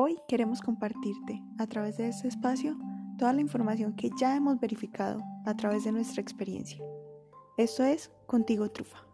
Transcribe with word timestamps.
Hoy 0.00 0.16
queremos 0.28 0.60
compartirte 0.60 1.42
a 1.58 1.66
través 1.66 1.96
de 1.96 2.06
este 2.06 2.28
espacio 2.28 2.78
toda 3.18 3.32
la 3.32 3.40
información 3.40 3.96
que 3.96 4.10
ya 4.20 4.36
hemos 4.36 4.60
verificado 4.60 5.20
a 5.44 5.56
través 5.56 5.82
de 5.82 5.90
nuestra 5.90 6.22
experiencia. 6.22 6.78
Esto 7.56 7.82
es 7.82 8.12
Contigo 8.28 8.70
Trufa. 8.70 9.04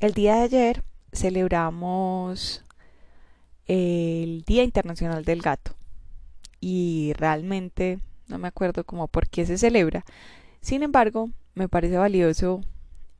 El 0.00 0.14
día 0.14 0.34
de 0.34 0.40
ayer 0.40 0.84
celebramos 1.12 2.64
el 3.66 4.42
Día 4.42 4.64
Internacional 4.64 5.24
del 5.24 5.42
Gato 5.42 5.76
y 6.58 7.12
realmente 7.18 8.00
no 8.26 8.36
me 8.38 8.48
acuerdo 8.48 8.82
cómo 8.82 9.06
por 9.06 9.28
qué 9.28 9.46
se 9.46 9.58
celebra. 9.58 10.04
Sin 10.60 10.82
embargo, 10.82 11.30
me 11.54 11.68
parece 11.68 11.98
valioso 11.98 12.62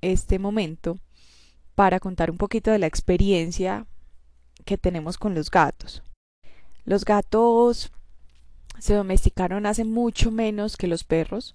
este 0.01 0.41
momento 0.41 0.99
para 1.75 2.01
contar 2.01 2.31
un 2.31 2.37
poquito 2.37 2.71
de 2.71 2.79
la 2.79 2.87
experiencia 2.87 3.87
que 4.65 4.79
tenemos 4.79 5.19
con 5.19 5.35
los 5.35 5.51
gatos. 5.51 6.03
Los 6.85 7.05
gatos 7.05 7.93
se 8.79 8.95
domesticaron 8.95 9.67
hace 9.67 9.85
mucho 9.85 10.31
menos 10.31 10.77
que 10.77 10.87
los 10.87 11.05
perros. 11.05 11.55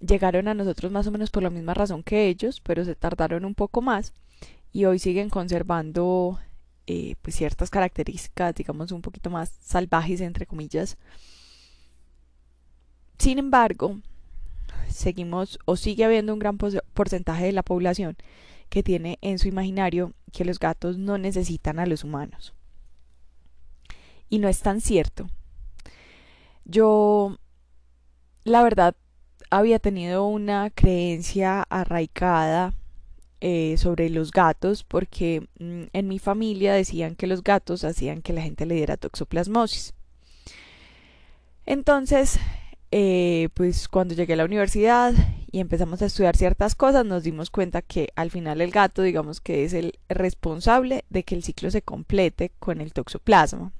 Llegaron 0.00 0.48
a 0.48 0.54
nosotros 0.54 0.90
más 0.90 1.06
o 1.06 1.10
menos 1.10 1.30
por 1.30 1.42
la 1.42 1.50
misma 1.50 1.74
razón 1.74 2.02
que 2.02 2.28
ellos, 2.28 2.60
pero 2.60 2.84
se 2.84 2.96
tardaron 2.96 3.44
un 3.44 3.54
poco 3.54 3.82
más 3.82 4.12
y 4.72 4.84
hoy 4.86 4.98
siguen 4.98 5.30
conservando 5.30 6.38
eh, 6.86 7.14
pues 7.22 7.36
ciertas 7.36 7.70
características, 7.70 8.54
digamos, 8.54 8.90
un 8.90 9.02
poquito 9.02 9.30
más 9.30 9.50
salvajes, 9.60 10.20
entre 10.20 10.46
comillas. 10.46 10.96
Sin 13.18 13.38
embargo, 13.38 14.00
seguimos 14.88 15.58
o 15.64 15.76
sigue 15.76 16.04
habiendo 16.04 16.32
un 16.32 16.40
gran 16.40 16.58
porcentaje 16.58 17.44
de 17.44 17.52
la 17.52 17.62
población 17.62 18.16
que 18.72 18.82
tiene 18.82 19.18
en 19.20 19.38
su 19.38 19.48
imaginario 19.48 20.14
que 20.32 20.46
los 20.46 20.58
gatos 20.58 20.96
no 20.96 21.18
necesitan 21.18 21.78
a 21.78 21.84
los 21.84 22.04
humanos. 22.04 22.54
Y 24.30 24.38
no 24.38 24.48
es 24.48 24.60
tan 24.60 24.80
cierto. 24.80 25.28
Yo, 26.64 27.36
la 28.44 28.62
verdad, 28.62 28.96
había 29.50 29.78
tenido 29.78 30.24
una 30.24 30.70
creencia 30.70 31.66
arraigada 31.68 32.72
eh, 33.42 33.76
sobre 33.76 34.08
los 34.08 34.30
gatos 34.30 34.84
porque 34.84 35.46
mm, 35.58 35.82
en 35.92 36.08
mi 36.08 36.18
familia 36.18 36.72
decían 36.72 37.14
que 37.14 37.26
los 37.26 37.44
gatos 37.44 37.84
hacían 37.84 38.22
que 38.22 38.32
la 38.32 38.40
gente 38.40 38.64
le 38.64 38.76
diera 38.76 38.96
toxoplasmosis. 38.96 39.92
Entonces, 41.66 42.40
eh, 42.90 43.50
pues 43.52 43.86
cuando 43.86 44.14
llegué 44.14 44.32
a 44.32 44.36
la 44.36 44.46
universidad 44.46 45.12
y 45.52 45.60
empezamos 45.60 46.02
a 46.02 46.06
estudiar 46.06 46.36
ciertas 46.36 46.74
cosas, 46.74 47.04
nos 47.04 47.22
dimos 47.22 47.50
cuenta 47.50 47.82
que 47.82 48.08
al 48.16 48.30
final 48.30 48.60
el 48.60 48.70
gato, 48.70 49.02
digamos 49.02 49.40
que 49.40 49.64
es 49.64 49.74
el 49.74 49.98
responsable 50.08 51.04
de 51.10 51.22
que 51.22 51.34
el 51.34 51.44
ciclo 51.44 51.70
se 51.70 51.82
complete 51.82 52.52
con 52.58 52.80
el 52.80 52.92
toxoplasma. 52.92 53.72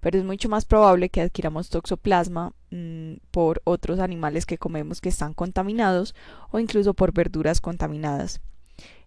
Pero 0.00 0.18
es 0.18 0.24
mucho 0.24 0.48
más 0.48 0.64
probable 0.64 1.10
que 1.10 1.20
adquiramos 1.20 1.68
toxoplasma 1.68 2.52
mm, 2.70 3.14
por 3.30 3.60
otros 3.64 3.98
animales 3.98 4.46
que 4.46 4.56
comemos 4.56 5.00
que 5.00 5.08
están 5.08 5.34
contaminados 5.34 6.14
o 6.50 6.60
incluso 6.60 6.94
por 6.94 7.12
verduras 7.12 7.60
contaminadas. 7.60 8.40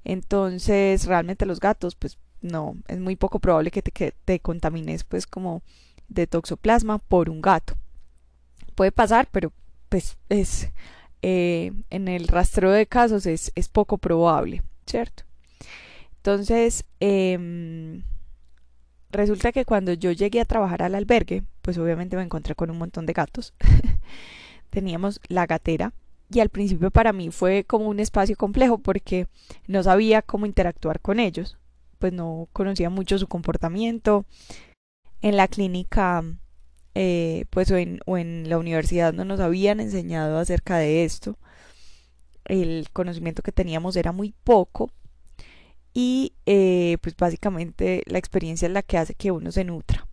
Entonces, 0.03 1.05
realmente 1.05 1.45
los 1.45 1.59
gatos, 1.59 1.95
pues 1.95 2.19
no, 2.41 2.75
es 2.87 2.99
muy 2.99 3.15
poco 3.15 3.39
probable 3.39 3.71
que 3.71 3.81
te, 3.81 3.91
que 3.91 4.13
te 4.25 4.39
contamines 4.39 5.05
pues 5.05 5.25
como 5.25 5.63
de 6.09 6.27
toxoplasma 6.27 6.99
por 6.99 7.29
un 7.29 7.41
gato 7.41 7.75
puede 8.81 8.91
pasar, 8.91 9.27
pero 9.31 9.51
pues 9.89 10.17
es 10.29 10.71
eh, 11.21 11.71
en 11.89 12.07
el 12.07 12.27
rastreo 12.27 12.71
de 12.71 12.87
casos 12.87 13.25
es, 13.25 13.51
poco 13.71 13.97
probable, 13.97 14.63
¿cierto? 14.85 15.23
Entonces, 16.17 16.85
em, 16.99 18.03
resulta 19.11 19.51
que 19.51 19.65
cuando 19.65 19.93
yo 19.93 20.11
llegué 20.11 20.41
a 20.41 20.45
trabajar 20.45 20.83
al 20.83 20.95
albergue, 20.95 21.43
pues 21.61 21.77
obviamente 21.77 22.15
me 22.15 22.23
encontré 22.23 22.55
con 22.55 22.71
un 22.71 22.77
montón 22.77 23.05
de 23.05 23.13
gatos. 23.13 23.53
Teníamos 24.69 25.19
la 25.27 25.45
gatera 25.45 25.93
y 26.31 26.39
al 26.39 26.49
principio 26.49 26.91
para 26.91 27.13
mí 27.13 27.29
fue 27.29 27.65
como 27.65 27.87
un 27.87 27.99
espacio 27.99 28.35
complejo 28.35 28.77
porque 28.77 29.27
no 29.67 29.83
sabía 29.83 30.21
cómo 30.21 30.45
interactuar 30.45 31.01
con 31.01 31.19
ellos, 31.19 31.57
pues 31.99 32.13
no 32.13 32.47
conocía 32.53 32.89
mucho 32.89 33.17
su 33.19 33.27
comportamiento. 33.27 34.25
En 35.21 35.37
la 35.37 35.47
clínica 35.47 36.23
eh, 36.95 37.45
pues 37.49 37.71
o 37.71 37.77
en, 37.77 37.99
o 38.05 38.17
en 38.17 38.49
la 38.49 38.57
universidad 38.57 39.13
no 39.13 39.25
nos 39.25 39.39
habían 39.39 39.79
enseñado 39.79 40.37
acerca 40.37 40.77
de 40.77 41.05
esto. 41.05 41.37
El 42.45 42.87
conocimiento 42.91 43.43
que 43.43 43.51
teníamos 43.51 43.95
era 43.95 44.11
muy 44.11 44.33
poco 44.43 44.91
y 45.93 46.33
eh, 46.45 46.97
pues 47.01 47.15
básicamente 47.15 48.03
la 48.05 48.17
experiencia 48.17 48.67
es 48.67 48.71
la 48.71 48.81
que 48.81 48.97
hace 48.97 49.13
que 49.13 49.31
uno 49.31 49.51
se 49.51 49.63
nutra. 49.63 50.07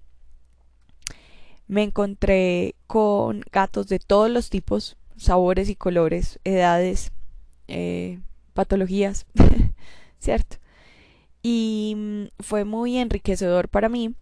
Me 1.67 1.83
encontré 1.83 2.75
con 2.87 3.43
gatos 3.53 3.89
de 3.89 3.99
todos 3.99 4.31
los 4.31 4.51
tipos, 4.51 4.97
sabores 5.17 5.69
y 5.69 5.77
colores, 5.77 6.41
edades, 6.45 7.13
eh, 7.69 8.21
patologías, 8.55 9.27
¿cierto? 10.19 10.57
Y 11.43 11.95
mm, 11.97 12.25
fue 12.41 12.65
muy 12.65 12.97
enriquecedor 12.99 13.69
para 13.69 13.89
mí 13.89 14.15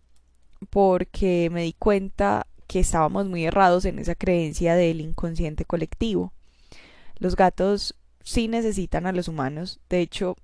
porque 0.66 1.49
me 1.50 1.62
di 1.62 1.72
cuenta 1.72 2.47
que 2.66 2.81
estábamos 2.81 3.27
muy 3.27 3.44
errados 3.44 3.84
en 3.84 3.99
esa 3.99 4.15
creencia 4.15 4.75
del 4.75 5.00
inconsciente 5.00 5.65
colectivo. 5.65 6.32
Los 7.19 7.37
gatos 7.37 7.94
sí 8.22 8.49
necesitan 8.49 9.06
a 9.06 9.12
los 9.12 9.28
humanos, 9.28 9.81
de 9.88 10.00
hecho, 10.00 10.37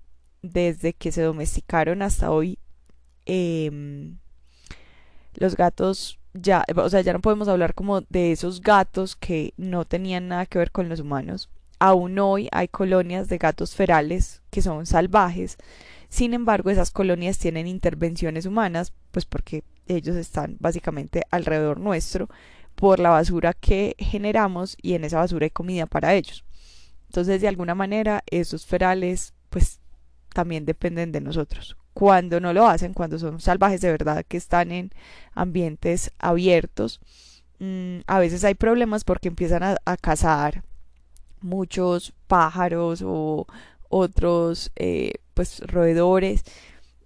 desde 0.42 0.92
que 0.92 1.12
se 1.12 1.22
domesticaron 1.22 2.02
hasta 2.02 2.30
hoy, 2.30 2.58
em, 3.26 4.18
los 5.34 5.56
gatos 5.56 6.18
ya, 6.34 6.64
o 6.76 6.88
sea, 6.88 7.00
ya 7.02 7.12
no 7.12 7.20
podemos 7.20 7.48
hablar 7.48 7.74
como 7.74 8.00
de 8.02 8.32
esos 8.32 8.62
gatos 8.62 9.16
que 9.16 9.52
no 9.56 9.84
tenían 9.84 10.28
nada 10.28 10.46
que 10.46 10.58
ver 10.58 10.70
con 10.70 10.88
los 10.88 11.00
humanos. 11.00 11.50
Aún 11.78 12.18
hoy 12.18 12.48
hay 12.52 12.68
colonias 12.68 13.28
de 13.28 13.38
gatos 13.38 13.74
ferales 13.74 14.42
que 14.50 14.62
son 14.62 14.86
salvajes. 14.86 15.58
Sin 16.08 16.32
embargo, 16.32 16.70
esas 16.70 16.90
colonias 16.90 17.38
tienen 17.38 17.66
intervenciones 17.66 18.46
humanas, 18.46 18.92
pues 19.10 19.24
porque 19.24 19.64
ellos 19.86 20.16
están 20.16 20.56
básicamente 20.60 21.22
alrededor 21.30 21.80
nuestro 21.80 22.28
por 22.74 22.98
la 22.98 23.10
basura 23.10 23.52
que 23.52 23.94
generamos 23.98 24.76
y 24.80 24.94
en 24.94 25.04
esa 25.04 25.18
basura 25.18 25.44
hay 25.44 25.50
comida 25.50 25.86
para 25.86 26.14
ellos. 26.14 26.44
Entonces, 27.06 27.40
de 27.40 27.48
alguna 27.48 27.74
manera, 27.74 28.24
esos 28.30 28.64
ferales 28.66 29.34
pues 29.50 29.80
también 30.32 30.64
dependen 30.64 31.12
de 31.12 31.20
nosotros. 31.20 31.76
Cuando 31.92 32.40
no 32.40 32.54
lo 32.54 32.66
hacen, 32.66 32.94
cuando 32.94 33.18
son 33.18 33.38
salvajes 33.40 33.82
de 33.82 33.90
verdad 33.90 34.24
que 34.26 34.38
están 34.38 34.72
en 34.72 34.90
ambientes 35.34 36.10
abiertos, 36.18 37.00
mm, 37.58 37.98
a 38.06 38.18
veces 38.18 38.44
hay 38.44 38.54
problemas 38.54 39.04
porque 39.04 39.28
empiezan 39.28 39.62
a, 39.62 39.76
cazar 40.00 40.64
muchos 41.42 42.14
pájaros 42.28 43.02
o 43.04 43.46
otros 43.90 44.70
eh, 44.76 45.12
pues 45.34 45.60
roedores 45.66 46.44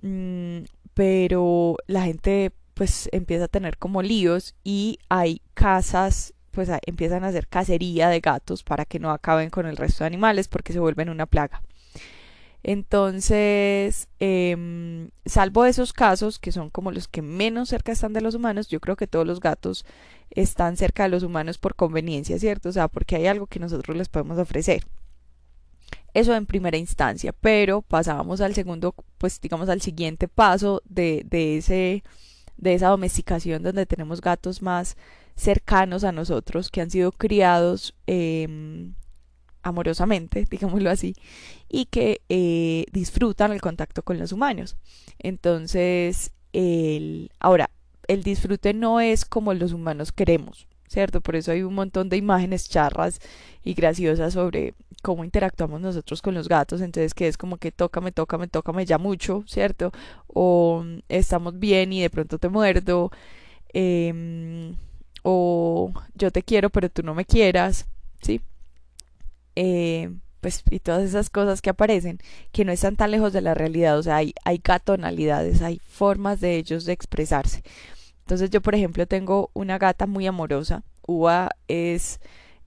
mm, 0.03 0.59
pero 0.94 1.76
la 1.86 2.03
gente 2.03 2.53
pues 2.76 3.09
empieza 3.10 3.44
a 3.44 3.48
tener 3.48 3.78
como 3.78 4.03
líos 4.03 4.54
y 4.62 4.98
hay 5.09 5.41
casas 5.54 6.34
pues 6.50 6.69
empiezan 6.87 7.25
a 7.25 7.28
hacer 7.28 7.48
cacería 7.48 8.10
de 8.10 8.20
gatos 8.20 8.62
para 8.62 8.84
que 8.84 8.98
no 8.98 9.10
acaben 9.10 9.48
con 9.48 9.64
el 9.64 9.78
resto 9.78 10.04
de 10.04 10.09
animales 10.09 10.47
porque 10.47 10.75
se 10.75 10.78
vuelven 10.78 11.09
una 11.09 11.25
plaga. 11.25 11.62
Entonces, 12.62 14.09
em, 14.19 15.09
salvo 15.25 15.65
esos 15.65 15.94
casos 15.94 16.38
que 16.38 16.53
son 16.53 16.69
como 16.69 16.92
los 16.92 17.09
que 17.09 17.22
menos 17.22 17.70
cerca 17.70 17.92
están 17.92 18.12
de 18.12 18.20
los 18.20 18.34
humanos, 18.34 18.69
yo 18.69 18.81
creo 18.81 18.97
que 18.97 19.06
todos 19.06 19.26
los 19.26 19.41
gatos 19.41 19.86
están 20.31 20.76
cerca 20.76 21.04
de 21.04 21.10
los 21.10 21.22
humanos 21.22 21.56
por 21.56 21.76
conveniencia, 21.76 22.38
¿cierto? 22.38 22.69
O 22.69 22.72
sea, 22.72 22.88
porque 22.88 23.16
hay 23.16 23.26
algo 23.26 23.47
que 23.47 23.60
nosotros 23.60 23.97
les 23.97 24.10
podemos 24.10 24.39
ofrecer. 24.39 24.84
Eso 26.12 26.34
en 26.34 26.45
primera 26.47 26.77
instancia, 26.77 27.33
pero 27.33 27.80
pasábamos 27.80 28.42
al 28.42 28.54
segundo, 28.54 28.95
pues 29.16 29.41
digamos 29.41 29.71
al 29.71 29.80
siguiente 29.80 30.28
paso 30.28 30.83
de, 30.84 31.24
de 31.27 31.59
ese 31.59 32.03
de 32.56 32.74
esa 32.74 32.88
domesticación 32.88 33.62
donde 33.62 33.86
tenemos 33.86 34.20
gatos 34.20 34.62
más 34.62 34.97
cercanos 35.36 36.04
a 36.04 36.12
nosotros 36.12 36.70
que 36.70 36.80
han 36.80 36.91
sido 36.91 37.12
criados 37.12 37.94
em, 38.06 38.94
amorosamente, 39.62 40.47
digámoslo 40.50 40.91
así, 40.91 41.14
y 41.68 41.86
que 41.86 42.22
eh, 42.28 42.86
disfrutan 42.92 43.53
el 43.53 43.60
contacto 43.60 44.03
con 44.03 44.18
los 44.18 44.32
humanos. 44.32 44.76
Entonces, 45.18 46.32
el, 46.53 47.30
ahora, 47.38 47.70
el 48.08 48.22
disfrute 48.22 48.72
no 48.72 49.00
es 49.00 49.24
como 49.24 49.52
los 49.54 49.72
humanos 49.72 50.12
queremos, 50.12 50.66
¿cierto? 50.88 51.21
Por 51.21 51.36
eso 51.36 51.53
hay 51.53 51.62
un 51.62 51.74
montón 51.74 52.09
de 52.09 52.16
imágenes 52.16 52.68
charras 52.68 53.21
y 53.65 53.74
graciosas 53.74 54.34
sobre 54.34 54.74
cómo 55.03 55.24
interactuamos 55.24 55.80
nosotros 55.80 56.22
con 56.22 56.34
los 56.34 56.48
gatos, 56.48 56.80
entonces 56.80 57.15
que 57.15 57.28
es 57.28 57.36
como 57.36 57.59
que 57.59 57.72
tócame, 57.72 58.12
tócame, 58.12 58.48
tócame 58.48 58.84
ya 58.86 58.98
mucho, 58.98 59.44
¿cierto? 59.47 59.92
O 60.27 60.83
mm, 60.84 60.98
estamos 61.09 61.59
bien 61.59 61.92
y 61.92 62.03
de 62.03 62.10
pronto 62.10 62.38
te 62.38 62.48
muerdo, 62.48 63.10
em, 63.72 64.77
o 65.22 65.92
yo 66.15 66.30
te 66.30 66.42
quiero 66.42 66.71
pero 66.71 66.88
tú 66.91 67.03
no 67.03 67.15
me 67.15 67.24
quieras, 67.24 67.86
¿sí? 68.22 68.41
Eh, 69.56 70.10
pues 70.41 70.62
y 70.71 70.78
todas 70.80 71.03
esas 71.03 71.30
cosas 71.30 71.62
que 71.62 71.71
aparecen 71.71 72.18
que 72.53 72.65
no 72.65 72.72
están 72.72 72.97
tan 72.97 73.10
lejos 73.10 73.33
de 73.33 73.41
la 73.41 73.54
realidad, 73.54 73.98
o 73.98 74.03
sea, 74.03 74.16
hay, 74.16 74.34
hay 74.44 74.60
gatonalidades, 74.62 75.62
hay 75.62 75.80
formas 75.88 76.41
de 76.41 76.56
ellos 76.56 76.84
de 76.84 76.92
expresarse. 76.92 77.62
Entonces 78.26 78.50
yo, 78.50 78.60
por 78.60 78.74
ejemplo, 78.74 79.06
tengo 79.06 79.50
una 79.54 79.78
gata 79.78 80.08
muy 80.08 80.26
amorosa, 80.26 80.82
Ua 81.06 81.50
es 81.68 82.18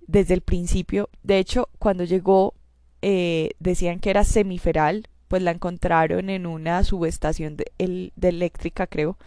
desde 0.07 0.33
el 0.33 0.39
principio, 0.39 1.09
de 1.21 1.37
hecho, 1.37 1.67
cuando 1.79 2.05
llegó 2.05 2.53
eh, 3.01 3.51
decían 3.59 3.99
que 3.99 4.09
era 4.09 4.23
semiferal, 4.23 5.09
pues 5.27 5.41
la 5.41 5.51
encontraron 5.51 6.29
en 6.29 6.45
una 6.45 6.85
subestación 6.85 7.57
de, 7.57 7.73
eléctrica, 8.21 8.87
creo, 8.87 9.17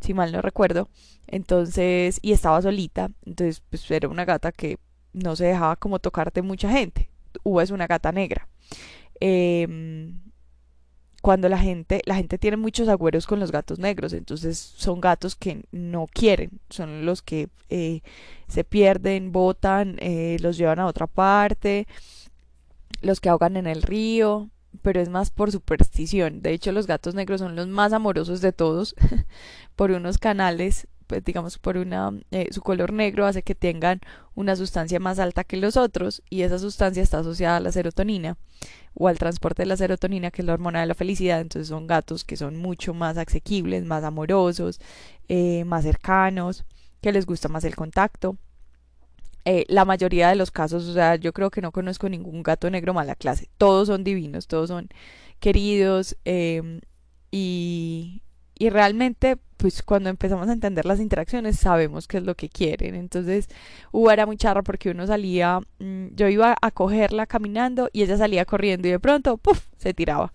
si 0.00 0.14
mal 0.14 0.32
no 0.32 0.40
recuerdo. 0.40 0.88
Entonces, 1.26 2.18
y 2.22 2.32
estaba 2.32 2.62
solita, 2.62 3.10
entonces 3.26 3.62
pues 3.68 3.90
era 3.90 4.08
una 4.08 4.24
gata 4.24 4.50
que 4.50 4.78
no 5.12 5.36
se 5.36 5.44
dejaba 5.44 5.76
como 5.76 5.98
tocarte 5.98 6.40
mucha 6.40 6.70
gente. 6.70 7.10
Uva 7.42 7.62
es 7.64 7.70
una 7.70 7.86
gata 7.86 8.12
negra. 8.12 8.48
Em, 9.20 10.20
cuando 11.22 11.48
la 11.48 11.56
gente, 11.56 12.02
la 12.04 12.16
gente 12.16 12.36
tiene 12.36 12.56
muchos 12.56 12.88
agüeros 12.88 13.26
con 13.26 13.38
los 13.38 13.52
gatos 13.52 13.78
negros, 13.78 14.12
entonces 14.12 14.58
son 14.58 15.00
gatos 15.00 15.36
que 15.36 15.64
no 15.70 16.08
quieren, 16.12 16.60
son 16.68 17.06
los 17.06 17.22
que 17.22 17.48
eh, 17.70 18.02
se 18.48 18.64
pierden, 18.64 19.30
botan, 19.30 19.96
eh, 20.00 20.36
los 20.40 20.58
llevan 20.58 20.80
a 20.80 20.86
otra 20.86 21.06
parte, 21.06 21.86
los 23.02 23.20
que 23.20 23.28
ahogan 23.28 23.56
en 23.56 23.68
el 23.68 23.82
río, 23.82 24.50
pero 24.82 25.00
es 25.00 25.08
más 25.08 25.30
por 25.30 25.52
superstición. 25.52 26.42
De 26.42 26.52
hecho, 26.52 26.72
los 26.72 26.88
gatos 26.88 27.14
negros 27.14 27.40
son 27.40 27.54
los 27.54 27.68
más 27.68 27.92
amorosos 27.92 28.40
de 28.40 28.52
todos 28.52 28.96
por 29.76 29.92
unos 29.92 30.18
canales, 30.18 30.88
digamos 31.20 31.58
por 31.58 31.76
eh, 31.76 32.48
su 32.50 32.60
color 32.62 32.92
negro 32.92 33.26
hace 33.26 33.42
que 33.42 33.54
tengan 33.54 34.00
una 34.34 34.56
sustancia 34.56 34.98
más 35.00 35.18
alta 35.18 35.44
que 35.44 35.56
los 35.56 35.76
otros 35.76 36.22
y 36.30 36.42
esa 36.42 36.58
sustancia 36.58 37.02
está 37.02 37.18
asociada 37.18 37.58
a 37.58 37.60
la 37.60 37.72
serotonina 37.72 38.36
o 38.94 39.08
al 39.08 39.18
transporte 39.18 39.62
de 39.62 39.66
la 39.66 39.76
serotonina 39.76 40.30
que 40.30 40.42
es 40.42 40.46
la 40.46 40.54
hormona 40.54 40.80
de 40.80 40.86
la 40.86 40.94
felicidad. 40.94 41.40
Entonces 41.40 41.68
son 41.68 41.86
gatos 41.86 42.24
que 42.24 42.36
son 42.36 42.56
mucho 42.56 42.94
más 42.94 43.16
asequibles, 43.16 43.84
más 43.84 44.04
amorosos, 44.04 44.80
eh, 45.28 45.64
más 45.64 45.84
cercanos, 45.84 46.64
que 47.00 47.12
les 47.12 47.26
gusta 47.26 47.48
más 47.48 47.64
el 47.64 47.76
contacto. 47.76 48.36
Eh, 49.44 49.64
la 49.68 49.84
mayoría 49.84 50.28
de 50.28 50.36
los 50.36 50.52
casos, 50.52 50.86
o 50.86 50.92
sea, 50.92 51.16
yo 51.16 51.32
creo 51.32 51.50
que 51.50 51.60
no 51.60 51.72
conozco 51.72 52.08
ningún 52.08 52.42
gato 52.44 52.70
negro 52.70 52.94
mala 52.94 53.16
clase. 53.16 53.48
Todos 53.58 53.88
son 53.88 54.04
divinos, 54.04 54.46
todos 54.46 54.68
son 54.68 54.88
queridos 55.40 56.16
em, 56.24 56.80
y, 57.32 58.22
y 58.56 58.70
realmente, 58.70 59.38
pues 59.62 59.80
cuando 59.84 60.10
empezamos 60.10 60.48
a 60.48 60.52
entender 60.54 60.84
las 60.84 60.98
interacciones, 60.98 61.56
sabemos 61.56 62.08
qué 62.08 62.16
es 62.16 62.24
lo 62.24 62.34
que 62.34 62.48
quieren. 62.48 62.96
Entonces, 62.96 63.46
hubo 63.92 64.10
era 64.10 64.26
muy 64.26 64.36
charra 64.36 64.62
porque 64.62 64.90
uno 64.90 65.06
salía, 65.06 65.60
mm, 65.78 66.06
yo 66.16 66.26
iba 66.26 66.56
a 66.60 66.70
cogerla 66.72 67.26
caminando 67.26 67.88
y 67.92 68.02
ella 68.02 68.16
salía 68.16 68.44
corriendo 68.44 68.88
y 68.88 68.90
de 68.90 68.98
pronto, 68.98 69.36
¡puf!, 69.36 69.60
se 69.78 69.94
tiraba 69.94 70.32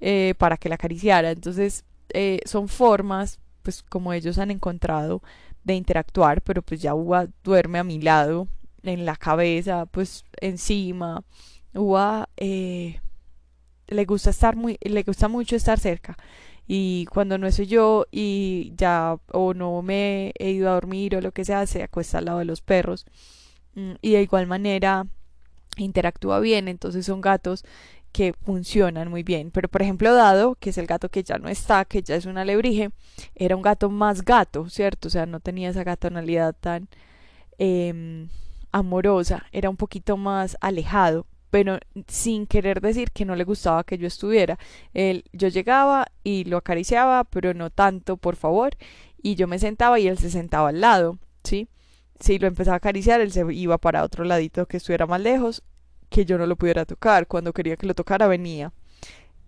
eh, 0.00 0.34
para 0.38 0.56
que 0.58 0.68
la 0.68 0.76
acariciara. 0.76 1.32
Entonces, 1.32 1.84
eh, 2.10 2.38
son 2.44 2.68
formas, 2.68 3.40
pues 3.62 3.82
como 3.82 4.12
ellos 4.12 4.38
han 4.38 4.52
encontrado 4.52 5.22
de 5.64 5.74
interactuar, 5.74 6.40
pero 6.40 6.62
pues 6.62 6.80
ya 6.80 6.94
Uva 6.94 7.26
duerme 7.42 7.80
a 7.80 7.84
mi 7.84 8.00
lado, 8.00 8.46
en 8.84 9.04
la 9.04 9.16
cabeza, 9.16 9.86
pues 9.86 10.24
encima. 10.40 11.24
Uva 11.74 12.28
eh, 12.36 13.00
le 13.88 14.04
gusta 14.04 14.30
estar 14.30 14.54
muy, 14.54 14.78
le 14.80 15.02
gusta 15.02 15.26
mucho 15.26 15.56
estar 15.56 15.80
cerca. 15.80 16.16
Y 16.66 17.06
cuando 17.06 17.38
no 17.38 17.50
soy 17.50 17.66
yo 17.66 18.06
y 18.10 18.72
ya 18.76 19.16
o 19.32 19.54
no 19.54 19.82
me 19.82 20.32
he 20.38 20.50
ido 20.50 20.70
a 20.70 20.74
dormir 20.74 21.16
o 21.16 21.20
lo 21.20 21.32
que 21.32 21.44
sea, 21.44 21.66
se 21.66 21.82
acuesta 21.82 22.18
al 22.18 22.26
lado 22.26 22.38
de 22.38 22.44
los 22.44 22.62
perros. 22.62 23.06
Mm, 23.74 23.92
y 24.00 24.12
de 24.12 24.22
igual 24.22 24.46
manera 24.46 25.06
interactúa 25.76 26.40
bien, 26.40 26.68
entonces 26.68 27.06
son 27.06 27.20
gatos 27.20 27.64
que 28.12 28.34
funcionan 28.44 29.08
muy 29.08 29.22
bien. 29.22 29.50
Pero 29.50 29.68
por 29.68 29.82
ejemplo, 29.82 30.14
Dado, 30.14 30.54
que 30.56 30.70
es 30.70 30.78
el 30.78 30.86
gato 30.86 31.08
que 31.10 31.22
ya 31.24 31.38
no 31.38 31.48
está, 31.48 31.84
que 31.84 32.02
ya 32.02 32.14
es 32.16 32.26
una 32.26 32.42
alebrije, 32.42 32.90
era 33.34 33.56
un 33.56 33.62
gato 33.62 33.90
más 33.90 34.22
gato, 34.22 34.68
¿cierto? 34.68 35.08
O 35.08 35.10
sea, 35.10 35.26
no 35.26 35.40
tenía 35.40 35.70
esa 35.70 35.84
gatonalidad 35.84 36.54
tan 36.60 36.88
eh, 37.58 38.28
amorosa, 38.72 39.46
era 39.52 39.70
un 39.70 39.76
poquito 39.76 40.16
más 40.16 40.56
alejado, 40.60 41.26
pero 41.52 41.78
sin 42.08 42.46
querer 42.46 42.80
decir 42.80 43.10
que 43.10 43.26
no 43.26 43.36
le 43.36 43.44
gustaba 43.44 43.84
que 43.84 43.98
yo 43.98 44.06
estuviera. 44.06 44.58
Él, 44.94 45.24
yo 45.34 45.48
llegaba 45.48 46.06
y 46.24 46.44
lo 46.44 46.56
acariciaba, 46.56 47.24
pero 47.24 47.52
no 47.52 47.68
tanto, 47.68 48.16
por 48.16 48.36
favor, 48.36 48.70
y 49.22 49.34
yo 49.34 49.46
me 49.46 49.58
sentaba 49.58 50.00
y 50.00 50.08
él 50.08 50.16
se 50.16 50.30
sentaba 50.30 50.70
al 50.70 50.80
lado, 50.80 51.18
¿sí? 51.44 51.68
Si 52.18 52.38
lo 52.38 52.46
empezaba 52.46 52.76
a 52.76 52.78
acariciar, 52.78 53.20
él 53.20 53.32
se 53.32 53.44
iba 53.52 53.76
para 53.76 54.02
otro 54.02 54.24
ladito 54.24 54.64
que 54.64 54.78
estuviera 54.78 55.04
más 55.04 55.20
lejos 55.20 55.62
que 56.08 56.24
yo 56.24 56.38
no 56.38 56.46
lo 56.46 56.56
pudiera 56.56 56.86
tocar. 56.86 57.26
Cuando 57.26 57.52
quería 57.52 57.76
que 57.76 57.86
lo 57.86 57.94
tocara, 57.94 58.28
venía. 58.28 58.72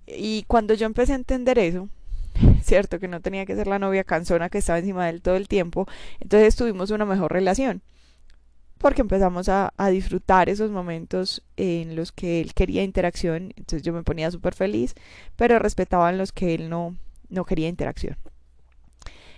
Y 0.07 0.45
cuando 0.47 0.75
yo 0.75 0.85
empecé 0.85 1.13
a 1.13 1.17
entender 1.17 1.59
eso, 1.59 1.89
cierto, 2.63 2.99
que 3.01 3.09
no 3.09 3.23
tenía 3.23 3.47
que 3.47 3.57
ser 3.57 3.67
la 3.67 3.79
novia 3.79 4.05
cansona 4.05 4.51
que 4.51 4.59
estaba 4.59 4.79
encima 4.79 5.07
de 5.07 5.11
él 5.13 5.23
todo 5.23 5.37
el 5.37 5.49
tiempo, 5.49 5.87
entonces 6.21 6.55
tuvimos 6.55 6.91
una 6.91 7.07
mejor 7.07 7.33
relación. 7.33 7.81
Porque 8.85 9.01
empezamos 9.01 9.49
a, 9.49 9.73
disfrutar 9.91 10.51
esos 10.51 10.71
momentos 10.71 11.43
en 11.57 11.97
los 11.97 12.13
que 12.13 12.43
él 12.43 12.53
quería 12.53 12.83
interacción, 12.83 13.55
entonces 13.57 13.81
yo 13.81 13.95
me 13.95 14.03
ponía 14.03 14.31
súper 14.31 14.55
feliz, 14.55 14.95
pero 15.37 15.59
respetaban 15.59 16.19
los 16.19 16.33
que 16.33 16.55
él 16.55 16.69
no, 16.69 16.95
no 17.31 17.47
quería 17.47 17.69
interacción. 17.69 18.19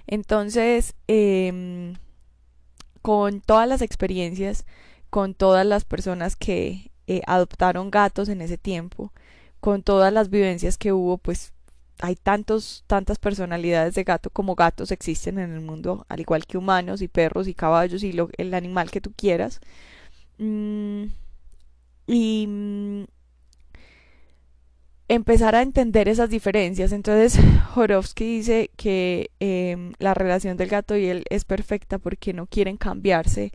Entonces, 0.08 0.96
eh, 1.06 1.94
con 3.02 3.40
todas 3.40 3.68
las 3.68 3.82
experiencias, 3.82 4.66
con 5.10 5.32
todas 5.32 5.64
las 5.64 5.84
personas 5.84 6.34
que 6.34 6.90
eh, 7.06 7.22
adoptaron 7.28 7.92
gatos 7.92 8.28
en 8.28 8.42
ese 8.42 8.58
tiempo, 8.58 9.12
con 9.60 9.84
todas 9.84 10.12
las 10.12 10.28
vivencias 10.28 10.76
que 10.76 10.92
hubo, 10.92 11.18
pues 11.18 11.52
hay 12.00 12.16
tantos, 12.16 12.84
tantas 12.86 13.18
personalidades 13.18 13.94
de 13.94 14.04
gato 14.04 14.30
como 14.30 14.54
gatos 14.54 14.90
existen 14.92 15.38
en 15.38 15.52
el 15.52 15.60
mundo, 15.60 16.04
al 16.08 16.20
igual 16.20 16.46
que 16.46 16.58
humanos 16.58 17.02
y 17.02 17.08
perros 17.08 17.48
y 17.48 17.54
caballos 17.54 18.02
y 18.02 18.14
el 18.36 18.54
animal 18.54 18.90
que 18.90 19.00
tú 19.00 19.12
quieras. 19.16 19.60
Mm, 20.38 21.04
y 22.06 22.46
mm, 22.46 23.04
empezar 25.08 25.54
a 25.54 25.62
entender 25.62 26.08
esas 26.08 26.30
diferencias. 26.30 26.92
Entonces, 26.92 27.38
Jorowski 27.74 28.24
dice 28.24 28.70
que 28.76 29.30
eh, 29.40 29.92
la 29.98 30.14
relación 30.14 30.56
del 30.56 30.68
gato 30.68 30.96
y 30.96 31.06
él 31.06 31.24
es 31.30 31.44
perfecta 31.44 31.98
porque 31.98 32.32
no 32.32 32.46
quieren 32.46 32.76
cambiarse 32.76 33.52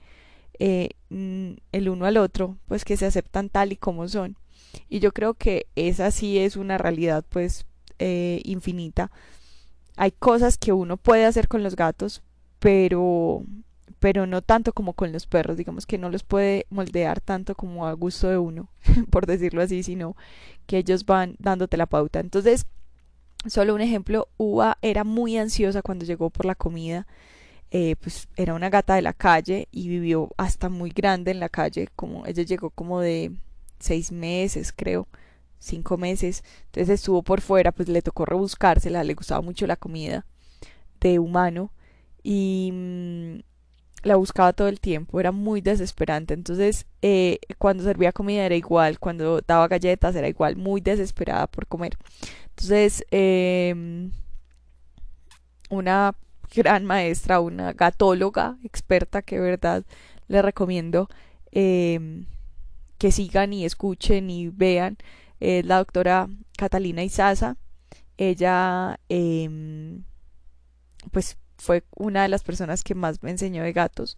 eh, 0.60 0.90
mm, 1.10 1.54
el 1.72 1.90
uno 1.90 2.06
al 2.06 2.18
otro, 2.18 2.58
pues 2.68 2.86
que 2.86 2.98
se 2.98 3.06
aceptan 3.06 3.50
tal 3.50 3.72
y 3.72 3.78
como 3.78 4.08
son. 4.08 4.38
Y 4.90 5.00
yo 5.00 5.12
creo 5.12 5.34
que 5.34 5.68
esa 5.76 6.12
sí 6.12 6.40
es 6.40 6.56
una 6.56 6.78
realidad 6.78 7.26
pues 7.28 7.66
eh, 8.02 8.42
infinita. 8.44 9.12
Hay 9.96 10.12
cosas 10.12 10.58
que 10.58 10.74
uno 10.74 10.98
puede 10.98 11.26
hacer 11.26 11.48
con 11.48 11.64
los 11.64 11.76
gatos, 11.76 12.22
pero 12.60 13.44
pero 14.00 14.26
no 14.26 14.42
tanto 14.42 14.74
como 14.74 14.94
con 14.94 15.12
los 15.12 15.28
perros, 15.28 15.58
digamos 15.58 15.86
que 15.86 16.00
no 16.00 16.10
los 16.10 16.24
puede 16.24 16.66
moldear 16.72 17.22
tanto 17.22 17.54
como 17.54 17.86
a 17.86 17.94
gusto 17.94 18.30
de 18.30 18.38
uno, 18.40 18.68
por 19.12 19.28
decirlo 19.28 19.62
así, 19.62 19.84
sino 19.84 20.16
que 20.66 20.80
ellos 20.80 21.06
van 21.06 21.36
dándote 21.38 21.78
la 21.78 21.86
pauta. 21.86 22.20
Entonces, 22.20 22.66
solo 23.46 23.76
un 23.76 23.82
ejemplo, 23.82 24.28
Uva 24.38 24.80
era 24.82 25.04
muy 25.04 25.38
ansiosa 25.38 25.84
cuando 25.84 26.06
llegó 26.06 26.32
por 26.32 26.46
la 26.46 26.56
comida 26.56 27.06
eh, 27.74 27.96
pues 28.02 28.28
era 28.36 28.54
una 28.54 28.70
gata 28.70 28.96
de 28.96 29.02
la 29.02 29.14
calle 29.14 29.70
y 29.72 29.88
vivió 29.88 30.30
hasta 30.36 30.68
muy 30.68 30.90
grande 30.90 31.32
en 31.32 31.40
la 31.40 31.48
calle, 31.48 31.88
como 31.96 32.26
ella 32.26 32.44
llegó 32.44 32.70
como 32.70 33.00
de 33.00 33.32
seis 33.80 34.12
meses, 34.12 34.74
creo, 34.76 35.08
cinco 35.62 35.98
meses, 35.98 36.44
entonces 36.66 36.90
estuvo 36.90 37.22
por 37.24 37.40
fuera, 37.40 37.72
pues 37.72 37.88
le 37.88 38.02
tocó 38.02 38.26
rebuscársela, 38.26 39.04
le 39.04 39.14
gustaba 39.14 39.42
mucho 39.42 39.68
la 39.68 39.78
comida 39.78 40.26
de 41.00 41.20
humano 41.20 41.72
y 42.24 42.72
mm, 42.74 43.40
la 44.04 44.16
buscaba 44.16 44.54
todo 44.54 44.68
el 44.68 44.80
tiempo, 44.80 45.20
era 45.20 45.32
muy 45.32 45.62
desesperante, 45.62 46.34
entonces 46.34 46.88
eh, 47.04 47.40
cuando 47.60 47.84
servía 47.84 48.12
comida 48.12 48.46
era 48.46 48.56
igual, 48.56 49.00
cuando 49.00 49.42
daba 49.42 49.68
galletas 49.68 50.16
era 50.16 50.28
igual, 50.28 50.56
muy 50.58 50.82
desesperada 50.82 51.48
por 51.48 51.68
comer. 51.68 51.98
Entonces, 52.50 53.06
eh, 53.12 54.10
una 55.70 56.16
gran 56.54 56.86
maestra, 56.86 57.40
una 57.40 57.74
gatóloga 57.74 58.58
experta 58.64 59.22
que 59.22 59.36
de 59.36 59.42
verdad 59.42 59.86
le 60.28 60.42
recomiendo 60.42 61.08
eh, 61.52 62.26
que 62.98 63.12
sigan 63.12 63.54
y 63.54 63.66
escuchen 63.66 64.30
y 64.30 64.50
vean. 64.50 64.98
Es 65.42 65.66
la 65.66 65.80
doctora 65.80 66.30
Catalina 66.56 67.04
Izaza. 67.04 67.58
Ella 68.16 69.00
eh, 69.10 69.50
pues 71.12 71.38
fue 71.58 71.84
una 71.96 72.22
de 72.22 72.30
las 72.30 72.44
personas 72.44 72.84
que 72.84 72.96
más 72.96 73.22
me 73.24 73.32
enseñó 73.32 73.64
de 73.64 73.74
gatos. 73.74 74.16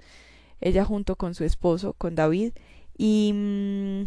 Ella 0.62 0.86
junto 0.86 1.16
con 1.16 1.34
su 1.34 1.46
esposo, 1.46 1.94
con 1.94 2.14
David. 2.14 2.54
Y 2.98 3.32
mmm, 3.34 4.04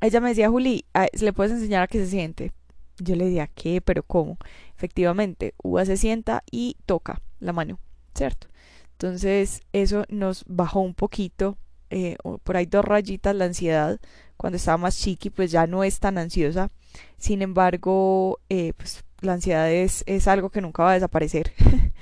ella 0.00 0.20
me 0.20 0.30
decía, 0.30 0.48
Juli, 0.48 0.86
¿le 1.20 1.32
puedes 1.32 1.52
enseñar 1.52 1.82
a 1.82 1.86
qué 1.86 1.98
se 1.98 2.10
siente? 2.10 2.52
Yo 2.98 3.14
le 3.16 3.26
decía, 3.26 3.46
¿qué? 3.48 3.80
¿Pero 3.82 4.02
cómo? 4.02 4.38
Efectivamente, 4.74 5.54
Uva 5.62 5.84
se 5.84 5.98
sienta 5.98 6.42
y 6.50 6.76
toca 6.86 7.20
la 7.38 7.52
mano, 7.52 7.78
¿cierto? 8.14 8.48
Entonces 8.92 9.60
eso 9.72 10.04
nos 10.08 10.44
bajó 10.46 10.80
un 10.80 10.94
poquito 10.94 11.58
eh, 11.90 12.16
por 12.42 12.56
ahí 12.56 12.66
dos 12.66 12.84
rayitas 12.84 13.34
la 13.34 13.46
ansiedad 13.46 14.00
cuando 14.36 14.56
estaba 14.56 14.78
más 14.78 14.98
chiqui, 14.98 15.30
pues 15.30 15.50
ya 15.50 15.66
no 15.66 15.84
es 15.84 15.98
tan 16.00 16.18
ansiosa. 16.18 16.70
Sin 17.18 17.42
embargo, 17.42 18.40
eh, 18.48 18.72
pues 18.76 19.04
la 19.20 19.34
ansiedad 19.34 19.70
es, 19.70 20.02
es, 20.06 20.28
algo 20.28 20.50
que 20.50 20.60
nunca 20.60 20.82
va 20.82 20.92
a 20.92 20.94
desaparecer. 20.94 21.52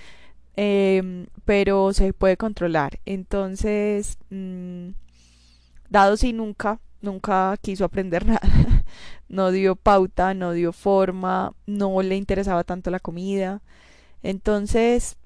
Em, 0.56 1.26
pero 1.44 1.92
se 1.92 2.12
puede 2.12 2.36
controlar. 2.36 3.00
Entonces, 3.06 4.18
mm, 4.30 4.90
dado 5.90 6.16
si 6.16 6.32
nunca, 6.32 6.80
nunca 7.00 7.56
quiso 7.60 7.84
aprender 7.84 8.24
nada, 8.26 8.40
no 9.28 9.50
dio 9.50 9.74
pauta, 9.76 10.32
no 10.34 10.52
dio 10.52 10.72
forma, 10.72 11.52
no 11.66 12.00
le 12.02 12.16
interesaba 12.16 12.62
tanto 12.64 12.90
la 12.90 13.00
comida. 13.00 13.62
Entonces, 14.22 15.16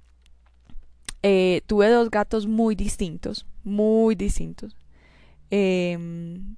eh, 1.23 1.63
tuve 1.67 1.91
dos 1.91 2.11
gatos 2.11 2.47
muy 2.47 2.75
distintos, 2.75 3.47
muy 3.69 4.15
distintos. 4.15 4.77
Em, 5.51 6.57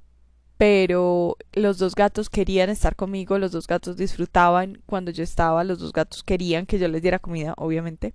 pero 0.57 1.37
los 1.55 1.79
dos 1.79 1.95
gatos 1.95 2.29
querían 2.29 2.71
estar 2.71 2.97
conmigo, 2.97 3.39
los 3.39 3.53
dos 3.53 3.67
gatos 3.67 3.97
disfrutaban 3.97 4.83
cuando 4.87 5.11
yo 5.11 5.23
estaba, 5.23 5.65
los 5.65 5.79
dos 5.79 5.93
gatos 5.93 6.23
querían 6.23 6.67
que 6.67 6.79
yo 6.79 6.89
les 6.89 7.03
diera 7.03 7.19
comida, 7.19 7.55
obviamente. 7.57 8.13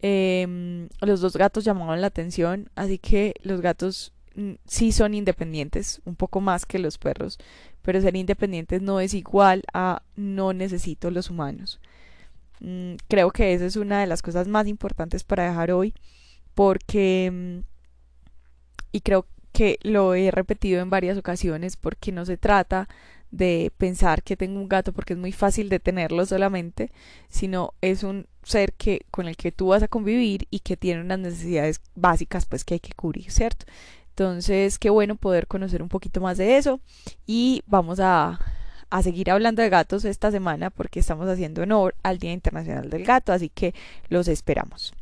Em, 0.00 0.88
los 1.00 1.20
dos 1.20 1.36
gatos 1.36 1.64
llamaban 1.64 2.00
la 2.00 2.08
atención, 2.08 2.70
así 2.76 2.98
que 2.98 3.34
los 3.42 3.60
gatos 3.60 4.12
mm, 4.36 4.54
sí 4.66 4.92
son 4.92 5.14
independientes, 5.14 6.00
un 6.04 6.16
poco 6.16 6.40
más 6.40 6.66
que 6.66 6.78
los 6.78 6.98
perros, 6.98 7.38
pero 7.82 8.00
ser 8.00 8.16
independientes 8.16 8.82
no 8.82 9.00
es 9.00 9.14
igual 9.14 9.62
a 9.72 10.02
no 10.16 10.52
necesito 10.52 11.10
los 11.10 11.30
humanos. 11.30 11.80
Mm, 12.60 12.94
creo 13.08 13.30
que 13.30 13.54
esa 13.54 13.66
es 13.66 13.76
una 13.76 14.00
de 14.00 14.06
las 14.06 14.22
cosas 14.22 14.48
más 14.48 14.66
importantes 14.66 15.24
para 15.24 15.44
dejar 15.48 15.70
hoy, 15.72 15.94
porque, 16.54 17.30
mm, 17.32 17.77
y 18.92 19.00
creo 19.00 19.26
que 19.52 19.78
lo 19.82 20.14
he 20.14 20.30
repetido 20.30 20.80
en 20.80 20.90
varias 20.90 21.18
ocasiones, 21.18 21.76
porque 21.76 22.12
no 22.12 22.24
se 22.24 22.36
trata 22.36 22.88
de 23.30 23.72
pensar 23.76 24.22
que 24.22 24.36
tengo 24.36 24.58
un 24.60 24.68
gato 24.68 24.92
porque 24.92 25.12
es 25.12 25.18
muy 25.18 25.32
fácil 25.32 25.68
de 25.68 25.80
tenerlo 25.80 26.24
solamente, 26.24 26.90
sino 27.28 27.74
es 27.82 28.02
un 28.02 28.26
ser 28.42 28.72
que 28.72 29.02
con 29.10 29.28
el 29.28 29.36
que 29.36 29.52
tú 29.52 29.68
vas 29.68 29.82
a 29.82 29.88
convivir 29.88 30.46
y 30.50 30.60
que 30.60 30.76
tiene 30.76 31.02
unas 31.02 31.18
necesidades 31.18 31.80
básicas 31.94 32.46
pues 32.46 32.64
que 32.64 32.74
hay 32.74 32.80
que 32.80 32.94
cubrir, 32.94 33.30
¿cierto? 33.30 33.66
Entonces, 34.10 34.78
qué 34.78 34.90
bueno 34.90 35.16
poder 35.16 35.46
conocer 35.46 35.82
un 35.82 35.88
poquito 35.88 36.20
más 36.20 36.38
de 36.38 36.56
eso 36.56 36.80
y 37.26 37.62
vamos 37.66 38.00
a 38.00 38.38
a 38.90 39.02
seguir 39.02 39.30
hablando 39.30 39.62
de 39.62 39.68
gatos 39.68 40.04
esta 40.04 40.30
semana 40.30 40.70
porque 40.70 41.00
estamos 41.00 41.28
haciendo 41.28 41.62
honor 41.62 41.94
al 42.02 42.18
Día 42.18 42.32
Internacional 42.32 42.88
del 42.90 43.04
Gato, 43.04 43.32
así 43.32 43.48
que 43.48 43.74
los 44.08 44.28
esperamos. 44.28 44.94